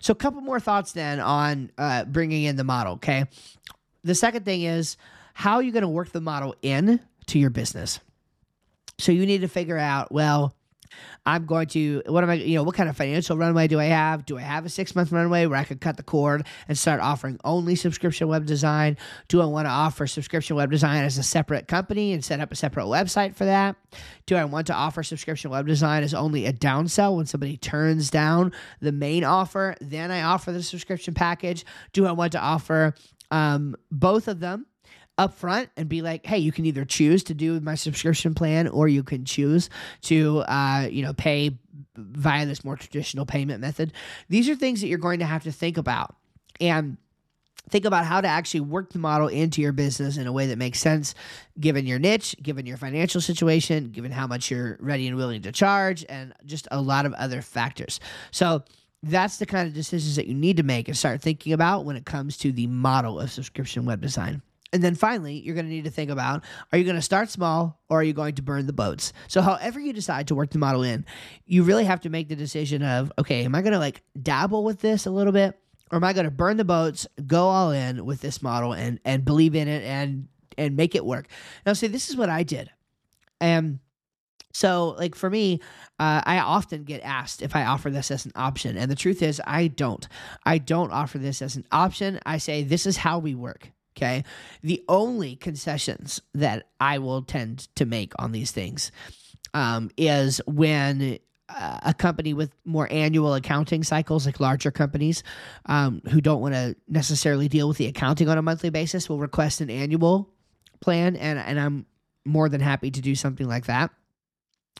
So, 0.00 0.12
a 0.12 0.16
couple 0.16 0.40
more 0.40 0.60
thoughts 0.60 0.92
then 0.92 1.20
on 1.20 1.70
uh, 1.78 2.04
bringing 2.04 2.44
in 2.44 2.56
the 2.56 2.64
model. 2.64 2.94
Okay. 2.94 3.26
The 4.04 4.14
second 4.14 4.44
thing 4.44 4.62
is 4.62 4.96
how 5.34 5.56
are 5.56 5.62
you 5.62 5.72
going 5.72 5.82
to 5.82 5.88
work 5.88 6.10
the 6.10 6.20
model 6.20 6.54
in 6.62 7.00
to 7.26 7.38
your 7.38 7.50
business? 7.50 8.00
So, 8.98 9.12
you 9.12 9.26
need 9.26 9.42
to 9.42 9.48
figure 9.48 9.78
out, 9.78 10.10
well, 10.10 10.54
I'm 11.26 11.46
going 11.46 11.66
to, 11.68 12.02
what 12.06 12.24
am 12.24 12.30
I, 12.30 12.34
you 12.34 12.56
know, 12.56 12.62
what 12.62 12.74
kind 12.74 12.88
of 12.88 12.96
financial 12.96 13.36
runway 13.36 13.68
do 13.68 13.78
I 13.78 13.84
have? 13.84 14.26
Do 14.26 14.38
I 14.38 14.42
have 14.42 14.64
a 14.64 14.68
six 14.68 14.94
month 14.94 15.12
runway 15.12 15.46
where 15.46 15.58
I 15.58 15.64
could 15.64 15.80
cut 15.80 15.96
the 15.96 16.02
cord 16.02 16.46
and 16.68 16.78
start 16.78 17.00
offering 17.00 17.38
only 17.44 17.74
subscription 17.74 18.28
web 18.28 18.46
design? 18.46 18.96
Do 19.28 19.40
I 19.40 19.46
want 19.46 19.66
to 19.66 19.70
offer 19.70 20.06
subscription 20.06 20.56
web 20.56 20.70
design 20.70 21.04
as 21.04 21.18
a 21.18 21.22
separate 21.22 21.68
company 21.68 22.12
and 22.12 22.24
set 22.24 22.40
up 22.40 22.52
a 22.52 22.56
separate 22.56 22.86
website 22.86 23.34
for 23.34 23.44
that? 23.44 23.76
Do 24.26 24.36
I 24.36 24.44
want 24.44 24.66
to 24.68 24.74
offer 24.74 25.02
subscription 25.02 25.50
web 25.50 25.66
design 25.66 26.02
as 26.02 26.14
only 26.14 26.46
a 26.46 26.52
downsell 26.52 27.16
when 27.16 27.26
somebody 27.26 27.56
turns 27.56 28.10
down 28.10 28.52
the 28.80 28.92
main 28.92 29.24
offer? 29.24 29.74
Then 29.80 30.10
I 30.10 30.22
offer 30.22 30.52
the 30.52 30.62
subscription 30.62 31.14
package. 31.14 31.64
Do 31.92 32.06
I 32.06 32.12
want 32.12 32.32
to 32.32 32.40
offer 32.40 32.94
um, 33.30 33.76
both 33.90 34.28
of 34.28 34.40
them? 34.40 34.66
Up 35.18 35.34
front 35.34 35.68
and 35.76 35.88
be 35.88 36.00
like, 36.00 36.24
hey, 36.24 36.38
you 36.38 36.52
can 36.52 36.64
either 36.64 36.84
choose 36.84 37.24
to 37.24 37.34
do 37.34 37.60
my 37.60 37.74
subscription 37.74 38.34
plan 38.34 38.68
or 38.68 38.88
you 38.88 39.02
can 39.02 39.24
choose 39.24 39.68
to, 40.02 40.38
uh, 40.40 40.88
you 40.90 41.02
know, 41.02 41.12
pay 41.12 41.58
via 41.96 42.46
this 42.46 42.64
more 42.64 42.76
traditional 42.76 43.26
payment 43.26 43.60
method. 43.60 43.92
These 44.28 44.48
are 44.48 44.54
things 44.54 44.80
that 44.80 44.86
you're 44.86 44.98
going 44.98 45.18
to 45.18 45.26
have 45.26 45.42
to 45.42 45.52
think 45.52 45.76
about 45.76 46.14
and 46.60 46.96
think 47.68 47.84
about 47.84 48.04
how 48.04 48.20
to 48.20 48.28
actually 48.28 48.60
work 48.60 48.92
the 48.92 48.98
model 48.98 49.28
into 49.28 49.60
your 49.60 49.72
business 49.72 50.16
in 50.16 50.26
a 50.26 50.32
way 50.32 50.46
that 50.46 50.56
makes 50.56 50.78
sense 50.78 51.14
given 51.60 51.86
your 51.86 51.98
niche, 51.98 52.34
given 52.42 52.64
your 52.64 52.76
financial 52.76 53.20
situation, 53.20 53.90
given 53.90 54.10
how 54.10 54.26
much 54.26 54.50
you're 54.50 54.78
ready 54.80 55.06
and 55.06 55.16
willing 55.16 55.42
to 55.42 55.52
charge, 55.52 56.04
and 56.08 56.32
just 56.46 56.66
a 56.70 56.80
lot 56.80 57.04
of 57.04 57.12
other 57.14 57.42
factors. 57.42 58.00
So, 58.30 58.62
that's 59.00 59.36
the 59.36 59.46
kind 59.46 59.68
of 59.68 59.74
decisions 59.74 60.16
that 60.16 60.26
you 60.26 60.34
need 60.34 60.56
to 60.56 60.64
make 60.64 60.88
and 60.88 60.96
start 60.96 61.22
thinking 61.22 61.52
about 61.52 61.84
when 61.84 61.94
it 61.94 62.04
comes 62.04 62.36
to 62.38 62.50
the 62.50 62.66
model 62.66 63.20
of 63.20 63.30
subscription 63.30 63.84
web 63.84 64.00
design. 64.00 64.42
And 64.72 64.82
then 64.82 64.94
finally, 64.94 65.40
you're 65.40 65.54
going 65.54 65.66
to 65.66 65.72
need 65.72 65.84
to 65.84 65.90
think 65.90 66.10
about 66.10 66.44
are 66.72 66.78
you 66.78 66.84
going 66.84 66.96
to 66.96 67.02
start 67.02 67.30
small 67.30 67.80
or 67.88 68.00
are 68.00 68.02
you 68.02 68.12
going 68.12 68.34
to 68.34 68.42
burn 68.42 68.66
the 68.66 68.72
boats? 68.72 69.12
So, 69.26 69.40
however 69.40 69.80
you 69.80 69.92
decide 69.92 70.28
to 70.28 70.34
work 70.34 70.50
the 70.50 70.58
model 70.58 70.82
in, 70.82 71.06
you 71.46 71.62
really 71.62 71.84
have 71.84 72.02
to 72.02 72.10
make 72.10 72.28
the 72.28 72.36
decision 72.36 72.82
of 72.82 73.10
okay, 73.18 73.44
am 73.44 73.54
I 73.54 73.62
going 73.62 73.72
to 73.72 73.78
like 73.78 74.02
dabble 74.20 74.64
with 74.64 74.80
this 74.80 75.06
a 75.06 75.10
little 75.10 75.32
bit 75.32 75.58
or 75.90 75.96
am 75.96 76.04
I 76.04 76.12
going 76.12 76.26
to 76.26 76.30
burn 76.30 76.58
the 76.58 76.64
boats, 76.64 77.06
go 77.26 77.48
all 77.48 77.70
in 77.70 78.04
with 78.04 78.20
this 78.20 78.42
model 78.42 78.72
and 78.74 79.00
and 79.04 79.24
believe 79.24 79.54
in 79.54 79.68
it 79.68 79.84
and 79.84 80.28
and 80.58 80.76
make 80.76 80.94
it 80.94 81.04
work? 81.04 81.28
Now, 81.64 81.72
see, 81.72 81.86
this 81.86 82.10
is 82.10 82.16
what 82.16 82.28
I 82.28 82.42
did. 82.42 82.70
And 83.40 83.78
so, 84.52 84.96
like 84.98 85.14
for 85.14 85.30
me, 85.30 85.60
uh, 85.98 86.22
I 86.24 86.38
often 86.38 86.84
get 86.84 87.02
asked 87.02 87.42
if 87.42 87.54
I 87.54 87.64
offer 87.64 87.90
this 87.90 88.10
as 88.10 88.26
an 88.26 88.32
option. 88.34 88.76
And 88.76 88.90
the 88.90 88.96
truth 88.96 89.22
is, 89.22 89.40
I 89.46 89.68
don't. 89.68 90.06
I 90.44 90.58
don't 90.58 90.90
offer 90.90 91.18
this 91.18 91.42
as 91.42 91.56
an 91.56 91.64
option. 91.70 92.18
I 92.26 92.38
say, 92.38 92.62
this 92.62 92.86
is 92.86 92.96
how 92.96 93.18
we 93.18 93.34
work. 93.34 93.70
Okay. 93.98 94.22
The 94.62 94.84
only 94.88 95.34
concessions 95.34 96.20
that 96.32 96.68
I 96.78 96.98
will 96.98 97.22
tend 97.22 97.66
to 97.74 97.84
make 97.84 98.12
on 98.16 98.30
these 98.30 98.52
things 98.52 98.92
um, 99.54 99.90
is 99.96 100.40
when 100.46 101.18
uh, 101.48 101.80
a 101.82 101.94
company 101.94 102.32
with 102.32 102.54
more 102.64 102.86
annual 102.92 103.34
accounting 103.34 103.82
cycles, 103.82 104.24
like 104.24 104.38
larger 104.38 104.70
companies 104.70 105.24
um, 105.66 106.00
who 106.10 106.20
don't 106.20 106.40
want 106.40 106.54
to 106.54 106.76
necessarily 106.86 107.48
deal 107.48 107.66
with 107.66 107.78
the 107.78 107.86
accounting 107.86 108.28
on 108.28 108.38
a 108.38 108.42
monthly 108.42 108.70
basis, 108.70 109.08
will 109.08 109.18
request 109.18 109.60
an 109.60 109.68
annual 109.68 110.30
plan. 110.80 111.16
And, 111.16 111.38
and 111.40 111.58
I'm 111.58 111.86
more 112.24 112.48
than 112.48 112.60
happy 112.60 112.92
to 112.92 113.00
do 113.00 113.16
something 113.16 113.48
like 113.48 113.66
that. 113.66 113.90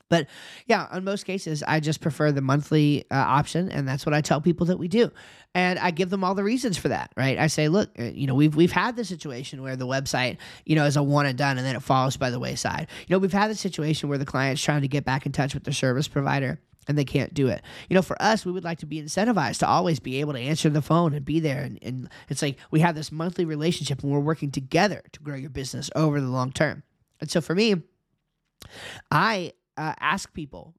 But 0.09 0.27
yeah, 0.67 0.95
in 0.97 1.05
most 1.05 1.25
cases, 1.25 1.63
I 1.67 1.81
just 1.81 2.01
prefer 2.01 2.33
the 2.33 2.41
monthly 2.41 3.05
uh, 3.11 3.17
option, 3.17 3.71
and 3.71 3.87
that's 3.87 4.07
what 4.07 4.15
I 4.15 4.21
tell 4.21 4.41
people 4.41 4.67
that 4.67 4.79
we 4.79 4.89
do. 4.89 5.11
And 5.55 5.79
I 5.79 5.91
give 5.91 6.11
them 6.11 6.25
all 6.25 6.35
the 6.35 6.45
reasons 6.45 6.79
for 6.79 6.89
that, 6.89 7.13
right? 7.17 7.39
I 7.39 7.47
say, 7.47 7.69
look, 7.69 7.91
uh, 7.99 8.05
you 8.05 8.27
know, 8.27 8.35
we've 8.35 8.55
we've 8.55 8.73
had 8.73 8.97
the 8.97 9.05
situation 9.05 9.63
where 9.63 9.77
the 9.77 9.87
website, 9.87 10.39
you 10.65 10.77
know, 10.77 10.85
is 10.85 10.97
a 10.97 11.03
one 11.03 11.27
and 11.27 11.37
done, 11.37 11.59
and 11.59 11.67
then 11.67 11.77
it 11.77 11.83
falls 11.83 12.17
by 12.17 12.31
the 12.31 12.39
wayside. 12.39 12.89
You 13.07 13.15
know, 13.15 13.19
we've 13.19 13.33
had 13.33 13.51
the 13.51 13.55
situation 13.55 14.09
where 14.09 14.19
the 14.19 14.27
client's 14.27 14.63
trying 14.63 14.83
to 14.83 14.89
get 14.89 15.05
back 15.05 15.27
in 15.27 15.33
touch 15.33 15.55
with 15.55 15.65
their 15.65 15.75
service 15.75 16.09
provider 16.09 16.59
and 16.89 16.97
they 16.97 17.05
can't 17.05 17.35
do 17.35 17.49
it. 17.49 17.63
You 17.89 17.95
know, 17.95 18.03
for 18.03 18.21
us, 18.21 18.47
we 18.47 18.53
would 18.53 18.65
like 18.65 18.79
to 18.79 18.87
be 18.87 19.01
incentivized 19.01 19.59
to 19.59 19.69
always 19.69 20.01
be 20.01 20.21
able 20.21 20.33
to 20.33 20.41
answer 20.41 20.71
the 20.71 20.83
phone 20.83 21.13
and 21.13 21.25
be 21.25 21.39
there. 21.39 21.63
And, 21.63 21.79
and, 21.83 22.09
it's 22.31 22.41
like 22.41 22.57
we 22.71 22.81
have 22.81 22.95
this 22.95 23.13
monthly 23.13 23.45
relationship 23.45 24.03
and 24.03 24.11
we're 24.11 24.19
working 24.21 24.51
together 24.51 25.03
to 25.13 25.21
grow 25.21 25.37
your 25.37 25.51
business 25.51 25.91
over 25.95 26.21
the 26.21 26.29
long 26.29 26.51
term. 26.51 26.83
And 27.21 27.31
so 27.31 27.41
for 27.41 27.55
me, 27.55 27.83
I 29.11 29.53
uh, 29.79 29.95
ask 30.01 30.33
people, 30.35 30.75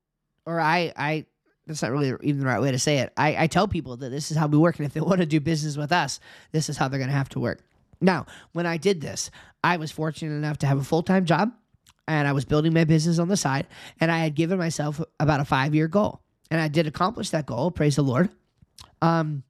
or 0.45 0.59
I 0.59 0.93
I 0.95 1.25
that's 1.65 1.81
not 1.81 1.91
really 1.91 2.13
even 2.21 2.39
the 2.39 2.45
right 2.45 2.61
way 2.61 2.71
to 2.71 2.79
say 2.79 2.97
it. 2.99 3.13
I, 3.15 3.43
I 3.43 3.47
tell 3.47 3.67
people 3.67 3.97
that 3.97 4.09
this 4.09 4.31
is 4.31 4.37
how 4.37 4.47
we 4.47 4.57
work, 4.57 4.77
and 4.77 4.85
if 4.85 4.93
they 4.93 5.01
want 5.01 5.19
to 5.21 5.25
do 5.25 5.39
business 5.39 5.77
with 5.77 5.91
us, 5.91 6.19
this 6.51 6.69
is 6.69 6.77
how 6.77 6.87
they're 6.87 6.99
going 6.99 7.11
to 7.11 7.15
have 7.15 7.29
to 7.29 7.39
work. 7.39 7.59
Now, 8.01 8.25
when 8.53 8.65
I 8.65 8.77
did 8.77 9.01
this, 9.01 9.29
I 9.63 9.77
was 9.77 9.91
fortunate 9.91 10.33
enough 10.33 10.57
to 10.59 10.67
have 10.67 10.79
a 10.79 10.83
full 10.83 11.03
time 11.03 11.25
job, 11.25 11.51
and 12.07 12.27
I 12.27 12.33
was 12.33 12.45
building 12.45 12.73
my 12.73 12.83
business 12.83 13.19
on 13.19 13.27
the 13.27 13.37
side, 13.37 13.67
and 13.99 14.11
I 14.11 14.19
had 14.19 14.35
given 14.35 14.57
myself 14.57 15.01
about 15.19 15.39
a 15.39 15.45
five 15.45 15.73
year 15.73 15.87
goal, 15.87 16.21
and 16.51 16.59
I 16.59 16.67
did 16.67 16.87
accomplish 16.87 17.29
that 17.31 17.45
goal. 17.45 17.71
Praise 17.71 17.95
the 17.95 18.03
Lord. 18.03 18.29
Um, 19.01 19.43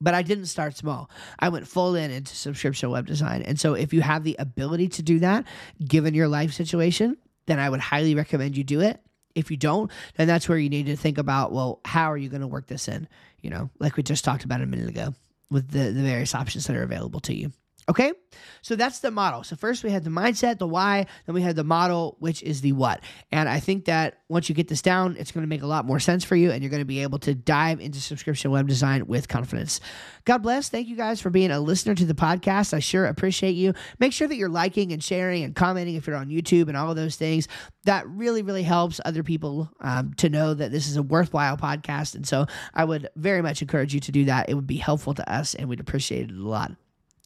but 0.00 0.14
I 0.14 0.22
didn't 0.22 0.46
start 0.46 0.76
small. 0.76 1.10
I 1.38 1.48
went 1.48 1.66
full 1.66 1.94
in 1.94 2.10
into 2.10 2.34
subscription 2.34 2.90
web 2.90 3.06
design. 3.06 3.42
And 3.42 3.58
so 3.58 3.74
if 3.74 3.92
you 3.92 4.00
have 4.00 4.22
the 4.22 4.36
ability 4.38 4.88
to 4.90 5.02
do 5.02 5.18
that, 5.18 5.44
given 5.84 6.14
your 6.14 6.28
life 6.28 6.52
situation, 6.52 7.16
then 7.48 7.58
I 7.58 7.68
would 7.68 7.80
highly 7.80 8.14
recommend 8.14 8.56
you 8.56 8.62
do 8.62 8.80
it. 8.80 9.00
If 9.34 9.50
you 9.50 9.56
don't, 9.56 9.90
then 10.16 10.26
that's 10.26 10.48
where 10.48 10.58
you 10.58 10.68
need 10.68 10.86
to 10.86 10.96
think 10.96 11.18
about, 11.18 11.52
well, 11.52 11.80
how 11.84 12.10
are 12.12 12.16
you 12.16 12.28
going 12.28 12.40
to 12.40 12.46
work 12.46 12.66
this 12.66 12.88
in? 12.88 13.08
You 13.40 13.50
know, 13.50 13.70
like 13.78 13.96
we 13.96 14.02
just 14.02 14.24
talked 14.24 14.44
about 14.44 14.62
a 14.62 14.66
minute 14.66 14.88
ago 14.88 15.14
with 15.50 15.70
the, 15.70 15.90
the 15.90 16.02
various 16.02 16.34
options 16.34 16.66
that 16.66 16.76
are 16.76 16.82
available 16.82 17.20
to 17.20 17.34
you. 17.34 17.52
Okay, 17.88 18.12
so 18.60 18.76
that's 18.76 18.98
the 18.98 19.10
model. 19.10 19.42
So 19.44 19.56
first 19.56 19.82
we 19.82 19.88
had 19.88 20.04
the 20.04 20.10
mindset, 20.10 20.58
the 20.58 20.68
why, 20.68 21.06
then 21.24 21.34
we 21.34 21.40
had 21.40 21.56
the 21.56 21.64
model, 21.64 22.18
which 22.20 22.42
is 22.42 22.60
the 22.60 22.72
what. 22.72 23.00
And 23.32 23.48
I 23.48 23.60
think 23.60 23.86
that 23.86 24.18
once 24.28 24.50
you 24.50 24.54
get 24.54 24.68
this 24.68 24.82
down, 24.82 25.16
it's 25.18 25.32
going 25.32 25.42
to 25.42 25.48
make 25.48 25.62
a 25.62 25.66
lot 25.66 25.86
more 25.86 25.98
sense 25.98 26.22
for 26.22 26.36
you, 26.36 26.50
and 26.50 26.62
you're 26.62 26.68
going 26.68 26.82
to 26.82 26.86
be 26.86 27.00
able 27.00 27.18
to 27.20 27.34
dive 27.34 27.80
into 27.80 27.98
subscription 27.98 28.50
web 28.50 28.68
design 28.68 29.06
with 29.06 29.28
confidence. 29.28 29.80
God 30.26 30.42
bless. 30.42 30.68
Thank 30.68 30.88
you 30.88 30.96
guys 30.96 31.22
for 31.22 31.30
being 31.30 31.50
a 31.50 31.60
listener 31.60 31.94
to 31.94 32.04
the 32.04 32.12
podcast. 32.12 32.74
I 32.74 32.80
sure 32.80 33.06
appreciate 33.06 33.52
you. 33.52 33.72
Make 33.98 34.12
sure 34.12 34.28
that 34.28 34.36
you're 34.36 34.50
liking 34.50 34.92
and 34.92 35.02
sharing 35.02 35.42
and 35.42 35.56
commenting 35.56 35.94
if 35.94 36.06
you're 36.06 36.16
on 36.16 36.28
YouTube 36.28 36.68
and 36.68 36.76
all 36.76 36.90
of 36.90 36.96
those 36.96 37.16
things. 37.16 37.48
That 37.84 38.06
really, 38.06 38.42
really 38.42 38.64
helps 38.64 39.00
other 39.06 39.22
people 39.22 39.70
um, 39.80 40.12
to 40.18 40.28
know 40.28 40.52
that 40.52 40.70
this 40.70 40.88
is 40.88 40.98
a 40.98 41.02
worthwhile 41.02 41.56
podcast. 41.56 42.14
And 42.14 42.26
so 42.26 42.44
I 42.74 42.84
would 42.84 43.08
very 43.16 43.40
much 43.40 43.62
encourage 43.62 43.94
you 43.94 44.00
to 44.00 44.12
do 44.12 44.26
that. 44.26 44.50
It 44.50 44.54
would 44.54 44.66
be 44.66 44.76
helpful 44.76 45.14
to 45.14 45.32
us, 45.32 45.54
and 45.54 45.70
we'd 45.70 45.80
appreciate 45.80 46.28
it 46.28 46.36
a 46.36 46.46
lot. 46.46 46.72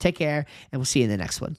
Take 0.03 0.17
care, 0.17 0.45
and 0.73 0.81
we'll 0.81 0.85
see 0.85 0.99
you 0.99 1.05
in 1.05 1.11
the 1.11 1.17
next 1.17 1.41
one. 1.41 1.57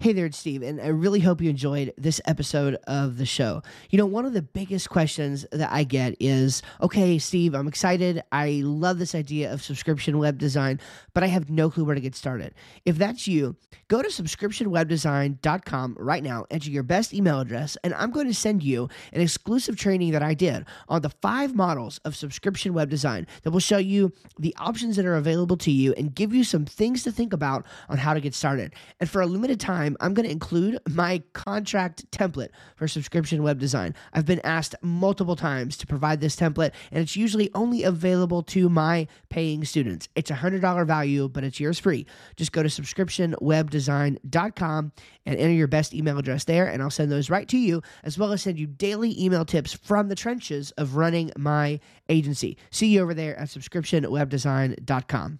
Hey 0.00 0.12
there, 0.12 0.26
it's 0.26 0.36
Steve, 0.36 0.62
and 0.62 0.80
I 0.80 0.88
really 0.88 1.20
hope 1.20 1.40
you 1.40 1.48
enjoyed 1.48 1.94
this 1.96 2.20
episode 2.26 2.74
of 2.88 3.16
the 3.16 3.24
show. 3.24 3.62
You 3.90 3.96
know, 3.96 4.06
one 4.06 4.26
of 4.26 4.32
the 4.32 4.42
biggest 4.42 4.90
questions 4.90 5.46
that 5.52 5.72
I 5.72 5.84
get 5.84 6.16
is 6.18 6.62
okay, 6.82 7.16
Steve, 7.18 7.54
I'm 7.54 7.68
excited. 7.68 8.20
I 8.32 8.60
love 8.64 8.98
this 8.98 9.14
idea 9.14 9.52
of 9.52 9.62
subscription 9.62 10.18
web 10.18 10.36
design, 10.36 10.80
but 11.14 11.22
I 11.22 11.28
have 11.28 11.48
no 11.48 11.70
clue 11.70 11.84
where 11.84 11.94
to 11.94 12.00
get 12.00 12.16
started. 12.16 12.54
If 12.84 12.98
that's 12.98 13.28
you, 13.28 13.56
go 13.86 14.02
to 14.02 14.08
subscriptionwebdesign.com 14.08 15.96
right 15.98 16.22
now, 16.24 16.44
enter 16.50 16.70
your 16.70 16.82
best 16.82 17.14
email 17.14 17.38
address, 17.38 17.78
and 17.84 17.94
I'm 17.94 18.10
going 18.10 18.26
to 18.26 18.34
send 18.34 18.64
you 18.64 18.88
an 19.12 19.20
exclusive 19.20 19.76
training 19.76 20.10
that 20.10 20.24
I 20.24 20.34
did 20.34 20.66
on 20.88 21.02
the 21.02 21.10
five 21.22 21.54
models 21.54 22.00
of 22.04 22.16
subscription 22.16 22.74
web 22.74 22.90
design 22.90 23.28
that 23.44 23.52
will 23.52 23.60
show 23.60 23.78
you 23.78 24.12
the 24.40 24.54
options 24.58 24.96
that 24.96 25.06
are 25.06 25.16
available 25.16 25.56
to 25.58 25.70
you 25.70 25.94
and 25.96 26.14
give 26.14 26.34
you 26.34 26.42
some 26.42 26.64
things 26.64 27.04
to 27.04 27.12
think 27.12 27.32
about 27.32 27.64
on 27.88 27.96
how 27.96 28.12
to 28.12 28.20
get 28.20 28.34
started. 28.34 28.74
And 28.98 29.08
for 29.08 29.22
a 29.22 29.26
limited 29.26 29.60
time, 29.60 29.83
time, 29.84 29.96
I'm 30.00 30.14
going 30.14 30.26
to 30.26 30.32
include 30.32 30.78
my 30.88 31.22
contract 31.32 32.10
template 32.10 32.48
for 32.76 32.88
subscription 32.88 33.42
web 33.42 33.58
design. 33.58 33.94
I've 34.12 34.26
been 34.26 34.40
asked 34.44 34.74
multiple 34.82 35.36
times 35.36 35.78
to 35.78 35.86
provide 35.86 36.20
this 36.20 36.36
template, 36.36 36.72
and 36.90 37.00
it's 37.02 37.16
usually 37.16 37.50
only 37.54 37.84
available 37.84 38.42
to 38.44 38.68
my 38.68 39.06
paying 39.28 39.64
students. 39.64 40.08
It's 40.14 40.30
a 40.30 40.34
$100 40.34 40.86
value, 40.86 41.28
but 41.28 41.42
it's 41.44 41.60
yours 41.60 41.78
free. 41.78 42.06
Just 42.36 42.52
go 42.52 42.62
to 42.62 42.68
subscriptionwebdesign.com 42.68 44.92
and 45.26 45.38
enter 45.38 45.54
your 45.54 45.68
best 45.68 45.94
email 45.94 46.18
address 46.18 46.44
there, 46.44 46.66
and 46.66 46.82
I'll 46.82 46.90
send 46.90 47.10
those 47.10 47.30
right 47.30 47.48
to 47.48 47.58
you, 47.58 47.82
as 48.02 48.18
well 48.18 48.32
as 48.32 48.42
send 48.42 48.58
you 48.58 48.66
daily 48.66 49.18
email 49.22 49.44
tips 49.44 49.72
from 49.72 50.08
the 50.08 50.14
trenches 50.14 50.70
of 50.72 50.96
running 50.96 51.30
my 51.36 51.80
agency. 52.08 52.56
See 52.70 52.88
you 52.88 53.02
over 53.02 53.14
there 53.14 53.38
at 53.38 53.48
subscriptionwebdesign.com. 53.48 55.32